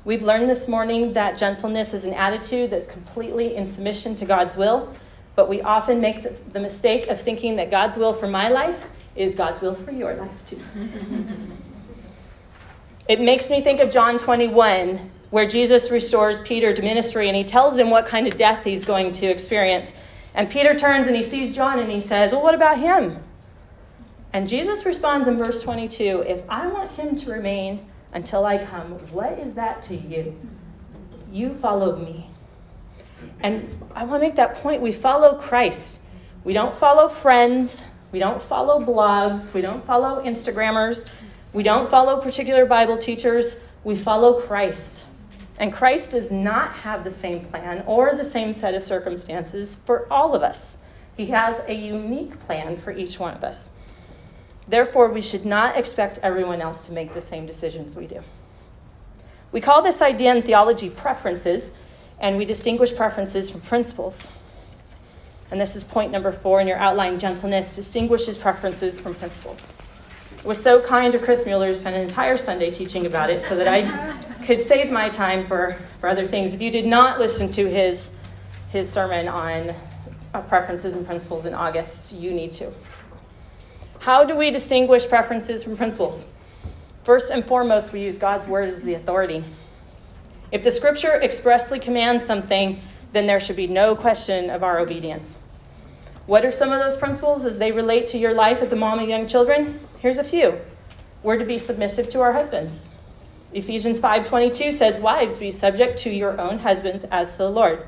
[0.04, 4.56] We've learned this morning that gentleness is an attitude that's completely in submission to God's
[4.56, 4.92] will,
[5.34, 8.86] but we often make the, the mistake of thinking that God's will for my life
[9.16, 10.60] is God's will for your life too.
[13.08, 17.44] it makes me think of John 21 where Jesus restores Peter to ministry and he
[17.44, 19.94] tells him what kind of death he's going to experience.
[20.34, 23.22] And Peter turns and he sees John and he says, Well, what about him?
[24.32, 28.92] And Jesus responds in verse 22 If I want him to remain until I come,
[29.12, 30.38] what is that to you?
[31.32, 32.28] You follow me.
[33.40, 34.80] And I want to make that point.
[34.82, 36.00] We follow Christ.
[36.44, 37.84] We don't follow friends.
[38.12, 39.52] We don't follow blogs.
[39.52, 41.08] We don't follow Instagrammers.
[41.52, 43.56] We don't follow particular Bible teachers.
[43.84, 45.04] We follow Christ.
[45.58, 50.10] And Christ does not have the same plan or the same set of circumstances for
[50.10, 50.78] all of us.
[51.16, 53.70] He has a unique plan for each one of us.
[54.70, 58.22] Therefore, we should not expect everyone else to make the same decisions we do.
[59.50, 61.72] We call this idea in theology preferences,
[62.20, 64.30] and we distinguish preferences from principles.
[65.50, 69.72] And this is point number four in your outline gentleness distinguishes preferences from principles.
[70.38, 73.42] It was so kind of Chris Mueller to spend an entire Sunday teaching about it
[73.42, 76.54] so that I could save my time for, for other things.
[76.54, 78.12] If you did not listen to his,
[78.70, 79.74] his sermon on
[80.32, 82.72] uh, preferences and principles in August, you need to.
[84.00, 86.24] How do we distinguish preferences from principles?
[87.02, 89.44] First and foremost, we use God's word as the authority.
[90.50, 92.80] If the scripture expressly commands something,
[93.12, 95.36] then there should be no question of our obedience.
[96.24, 99.00] What are some of those principles as they relate to your life as a mom
[99.00, 99.78] of young children?
[99.98, 100.58] Here's a few.
[101.22, 102.88] We're to be submissive to our husbands.
[103.52, 107.82] Ephesians 5:22 says, "Wives, be subject to your own husbands as to the Lord."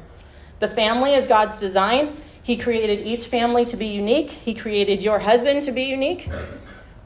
[0.59, 4.31] The family is God's design, he created each family to be unique.
[4.31, 6.29] He created your husband to be unique.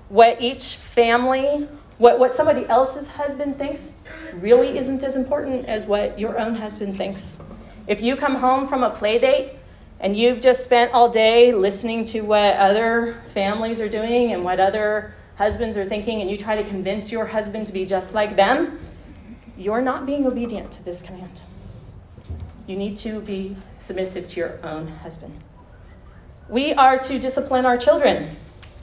[0.09, 1.69] What each family,
[1.99, 3.91] what, what somebody else's husband thinks,
[4.35, 7.39] really isn't as important as what your own husband thinks.
[7.87, 9.53] If you come home from a play date
[10.01, 14.59] and you've just spent all day listening to what other families are doing and what
[14.59, 18.37] other husbands are thinking, and you try to convince your husband to be just like
[18.37, 18.79] them,
[19.59, 21.43] you're not being obedient to this command.
[22.67, 23.55] You need to be
[23.87, 25.33] submissive to your own husband.
[26.49, 28.37] We are to discipline our children.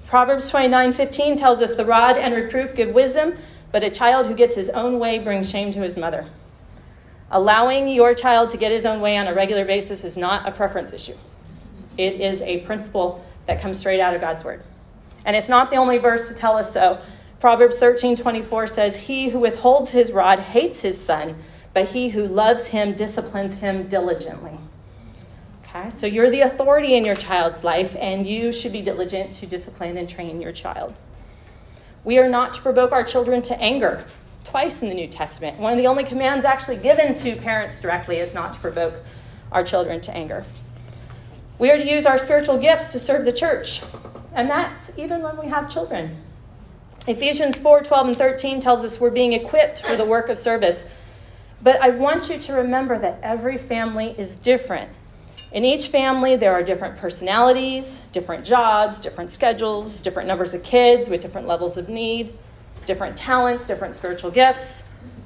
[0.05, 3.37] Proverbs 29:15 tells us the rod and reproof give wisdom,
[3.71, 6.25] but a child who gets his own way brings shame to his mother.
[7.31, 10.51] Allowing your child to get his own way on a regular basis is not a
[10.51, 11.15] preference issue.
[11.97, 14.61] It is a principle that comes straight out of God's word.
[15.25, 16.99] And it's not the only verse to tell us so.
[17.39, 21.35] Proverbs 13:24 says, "He who withholds his rod hates his son,
[21.73, 24.59] but he who loves him disciplines him diligently."
[25.75, 29.47] Okay, so you're the authority in your child's life, and you should be diligent to
[29.47, 30.93] discipline and train your child.
[32.03, 34.05] We are not to provoke our children to anger.
[34.43, 35.57] Twice in the New Testament.
[35.57, 38.93] One of the only commands actually given to parents directly is not to provoke
[39.51, 40.45] our children to anger.
[41.57, 43.81] We are to use our spiritual gifts to serve the church,
[44.35, 46.17] and that's even when we have children.
[47.07, 50.85] Ephesians 4 12 and 13 tells us we're being equipped for the work of service.
[51.63, 54.91] But I want you to remember that every family is different.
[55.53, 61.07] In each family, there are different personalities, different jobs, different schedules, different numbers of kids
[61.07, 62.33] with different levels of need,
[62.87, 64.81] different talents, different spiritual gifts.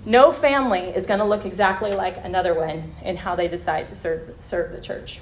[0.06, 3.96] No family is going to look exactly like another one in how they decide to
[3.96, 5.22] serve, serve the church.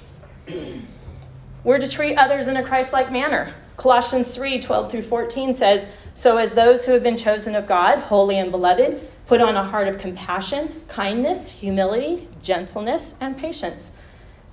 [1.62, 3.54] We're to treat others in a Christ like manner.
[3.76, 8.00] Colossians 3 12 through 14 says, So as those who have been chosen of God,
[8.00, 13.92] holy and beloved, put on a heart of compassion, kindness, humility, gentleness, and patience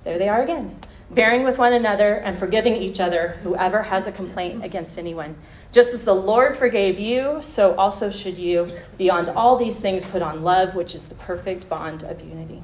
[0.04, 0.78] there they are again.
[1.10, 5.36] Bearing with one another and forgiving each other, whoever has a complaint against anyone.
[5.70, 8.68] Just as the Lord forgave you, so also should you.
[8.96, 12.62] Beyond all these things, put on love, which is the perfect bond of unity.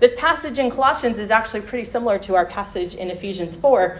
[0.00, 3.98] This passage in Colossians is actually pretty similar to our passage in Ephesians 4,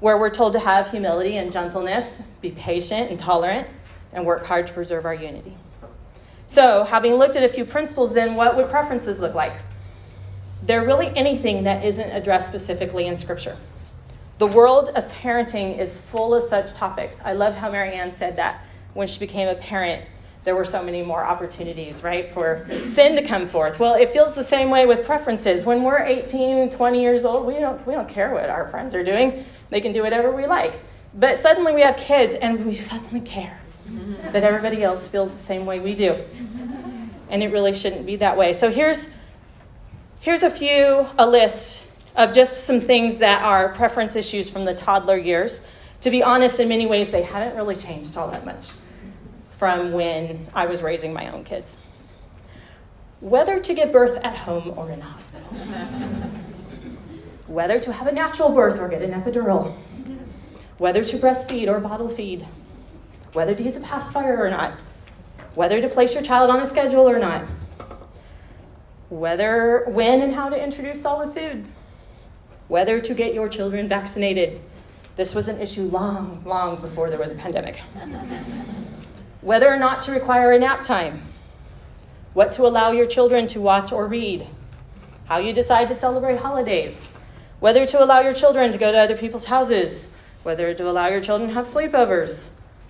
[0.00, 3.68] where we're told to have humility and gentleness, be patient and tolerant,
[4.12, 5.56] and work hard to preserve our unity.
[6.46, 9.54] So, having looked at a few principles, then what would preferences look like?
[10.62, 13.56] They're really anything that isn't addressed specifically in Scripture.
[14.38, 17.18] The world of parenting is full of such topics.
[17.24, 20.04] I loved how Marianne said that when she became a parent,
[20.44, 23.78] there were so many more opportunities, right, for sin to come forth.
[23.78, 25.64] Well, it feels the same way with preferences.
[25.64, 29.04] When we're 18 20 years old, we don't, we don't care what our friends are
[29.04, 29.44] doing.
[29.70, 30.74] They can do whatever we like.
[31.14, 33.60] But suddenly we have kids and we suddenly care
[34.32, 36.16] that everybody else feels the same way we do.
[37.28, 38.52] And it really shouldn't be that way.
[38.52, 39.08] So here's
[40.22, 41.80] Here's a few, a list
[42.14, 45.60] of just some things that are preference issues from the toddler years.
[46.02, 48.68] To be honest, in many ways, they haven't really changed all that much
[49.50, 51.76] from when I was raising my own kids.
[53.18, 55.48] Whether to give birth at home or in a hospital,
[57.48, 59.74] whether to have a natural birth or get an epidural,
[60.78, 62.46] whether to breastfeed or bottle feed,
[63.32, 64.74] whether to use a pacifier or not,
[65.56, 67.44] whether to place your child on a schedule or not
[69.12, 71.66] whether, when, and how to introduce solid food,
[72.68, 74.58] whether to get your children vaccinated.
[75.16, 77.76] This was an issue long, long before there was a pandemic.
[79.42, 81.20] whether or not to require a nap time,
[82.32, 84.46] what to allow your children to watch or read,
[85.26, 87.12] how you decide to celebrate holidays,
[87.60, 90.08] whether to allow your children to go to other people's houses,
[90.42, 92.46] whether to allow your children to have sleepovers.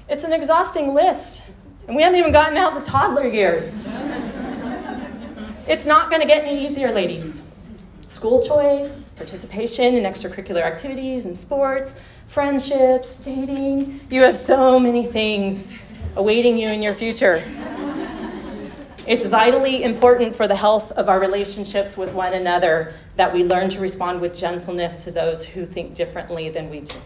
[0.09, 1.43] It's an exhausting list,
[1.89, 3.83] and we haven't even gotten out the toddler years.
[5.69, 7.41] It's not going to get any easier, ladies.
[8.09, 11.95] school choice, participation in extracurricular activities and sports,
[12.27, 14.01] friendships, dating.
[14.11, 15.73] You have so many things
[16.17, 17.43] awaiting you in your future.
[19.07, 23.71] It's vitally important for the health of our relationships with one another that we learn
[23.71, 26.97] to respond with gentleness to those who think differently than we do.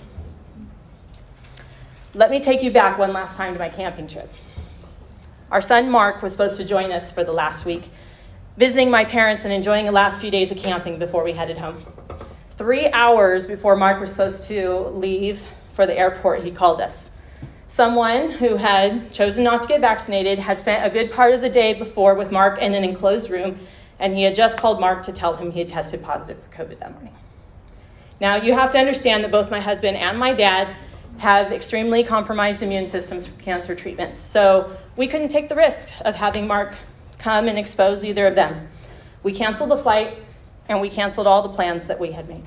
[2.15, 4.33] Let me take you back one last time to my camping trip.
[5.51, 7.85] Our son Mark was supposed to join us for the last week,
[8.57, 11.85] visiting my parents and enjoying the last few days of camping before we headed home.
[12.53, 15.43] Three hours before Mark was supposed to leave
[15.75, 17.11] for the airport, he called us.
[17.69, 21.51] Someone who had chosen not to get vaccinated had spent a good part of the
[21.51, 23.59] day before with Mark in an enclosed room,
[23.99, 26.79] and he had just called Mark to tell him he had tested positive for COVID
[26.79, 27.15] that morning.
[28.21, 30.75] Now, you have to understand that both my husband and my dad
[31.19, 34.19] have extremely compromised immune systems for cancer treatments.
[34.19, 36.75] So we couldn't take the risk of having Mark
[37.19, 38.69] come and expose either of them.
[39.23, 40.19] We canceled the flight
[40.69, 42.45] and we canceled all the plans that we had made.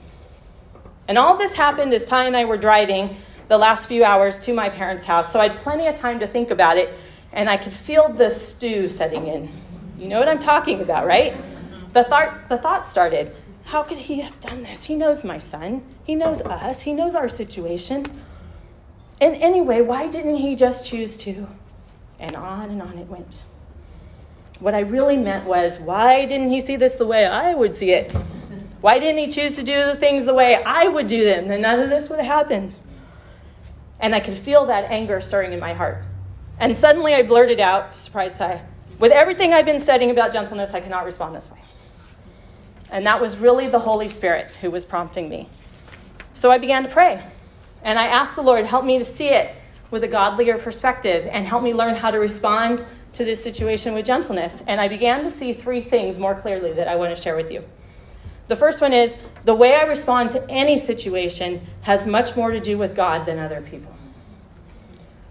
[1.08, 3.18] And all this happened as Ty and I were driving
[3.48, 5.32] the last few hours to my parents' house.
[5.32, 6.94] So I had plenty of time to think about it
[7.32, 9.50] and I could feel the stew setting in.
[9.98, 11.36] You know what I'm talking about, right?
[11.94, 13.36] The, thought, the thought started
[13.70, 14.86] how could he have done this?
[14.86, 18.04] He knows my son, he knows us, he knows our situation.
[19.22, 21.48] And anyway, why didn't he just choose to?
[22.20, 23.44] And on and on it went.
[24.60, 27.92] What I really meant was, why didn't he see this the way I would see
[27.92, 28.12] it?
[28.82, 31.48] Why didn't he choose to do the things the way I would do them?
[31.48, 32.74] Then none of this would have happened.
[34.00, 36.04] And I could feel that anger stirring in my heart.
[36.60, 38.62] And suddenly I blurted out, surprise Ty,
[38.98, 41.60] with everything I've been studying about gentleness, I cannot respond this way.
[42.92, 45.48] And that was really the Holy Spirit who was prompting me.
[46.34, 47.24] So I began to pray.
[47.84, 49.56] And I asked the Lord, help me to see it
[49.90, 52.86] with a godlier perspective and help me learn how to respond
[53.20, 54.64] to this situation with gentleness.
[54.66, 57.52] And I began to see three things more clearly that I want to share with
[57.52, 57.64] you.
[58.48, 59.16] The first one is
[59.46, 63.38] the way I respond to any situation has much more to do with God than
[63.38, 63.94] other people.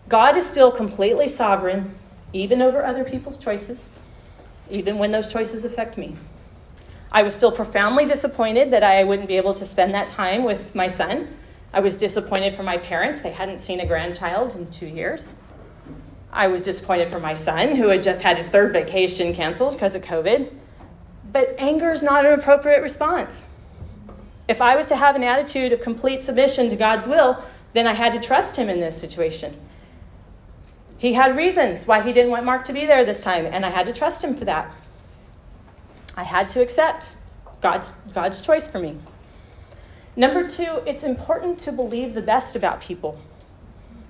[0.08, 1.94] God is still completely sovereign,
[2.32, 3.90] even over other people's choices,
[4.70, 6.14] even when those choices affect me.
[7.10, 10.74] I was still profoundly disappointed that I wouldn't be able to spend that time with
[10.74, 11.28] my son
[11.72, 13.20] I was disappointed for my parents.
[13.20, 15.34] They hadn't seen a grandchild in two years.
[16.32, 19.94] I was disappointed for my son, who had just had his third vacation canceled because
[19.94, 20.52] of COVID.
[21.32, 23.46] But anger is not an appropriate response.
[24.46, 27.42] If I was to have an attitude of complete submission to God's will,
[27.74, 29.54] then I had to trust him in this situation.
[30.96, 33.70] He had reasons why he didn't want Mark to be there this time, and I
[33.70, 34.72] had to trust him for that.
[36.16, 37.12] I had to accept
[37.60, 38.98] God's, God's choice for me.
[40.16, 43.20] Number two, it's important to believe the best about people,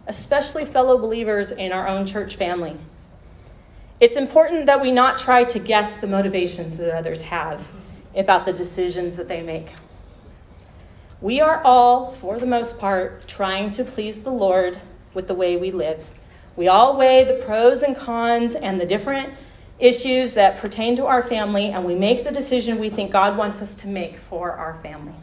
[0.08, 2.76] especially fellow believers in our own church family.
[4.00, 7.66] It's important that we not try to guess the motivations that others have
[8.16, 9.68] about the decisions that they make.
[11.20, 14.80] We are all, for the most part, trying to please the Lord
[15.14, 16.08] with the way we live.
[16.54, 19.34] We all weigh the pros and cons and the different
[19.78, 23.60] issues that pertain to our family, and we make the decision we think God wants
[23.60, 25.14] us to make for our family.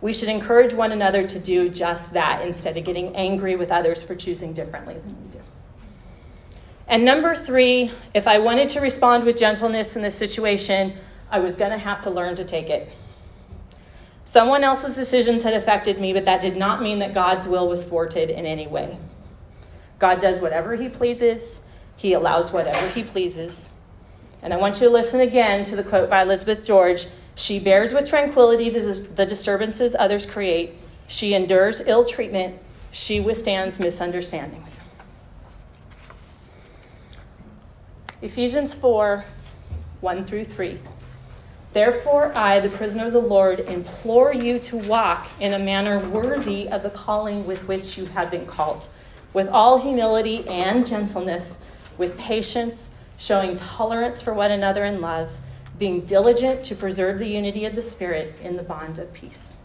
[0.00, 4.02] We should encourage one another to do just that instead of getting angry with others
[4.02, 5.40] for choosing differently than we do.
[6.88, 10.94] And number three, if I wanted to respond with gentleness in this situation,
[11.30, 12.90] I was going to have to learn to take it.
[14.24, 17.84] Someone else's decisions had affected me, but that did not mean that God's will was
[17.84, 18.98] thwarted in any way.
[19.98, 21.60] God does whatever He pleases,
[21.96, 23.70] He allows whatever He pleases.
[24.42, 27.92] And I want you to listen again to the quote by Elizabeth George she bears
[27.92, 30.74] with tranquility the disturbances others create.
[31.08, 32.58] She endures ill treatment.
[32.92, 34.80] She withstands misunderstandings.
[38.22, 39.24] Ephesians 4
[40.00, 40.78] 1 through 3.
[41.72, 46.68] Therefore, I, the prisoner of the Lord, implore you to walk in a manner worthy
[46.68, 48.88] of the calling with which you have been called,
[49.34, 51.58] with all humility and gentleness,
[51.96, 55.30] with patience, showing tolerance for one another in love
[55.80, 59.56] being diligent to preserve the unity of the Spirit in the bond of peace.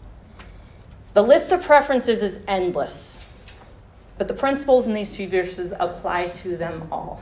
[1.12, 3.20] The list of preferences is endless,
[4.16, 7.20] but the principles in these few verses apply to them all.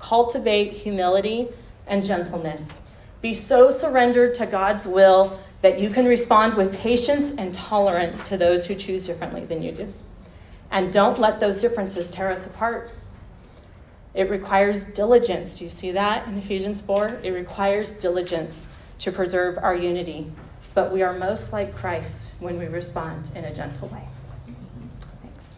[0.00, 1.48] Cultivate humility
[1.86, 2.80] and gentleness.
[3.20, 8.36] Be so surrendered to God's will that you can respond with patience and tolerance to
[8.36, 9.92] those who choose differently than you do.
[10.72, 12.90] And don't let those differences tear us apart.
[14.14, 15.54] It requires diligence.
[15.54, 17.20] Do you see that in Ephesians 4?
[17.22, 18.66] It requires diligence
[18.98, 20.30] to preserve our unity.
[20.74, 24.02] But we are most like Christ when we respond in a gentle way.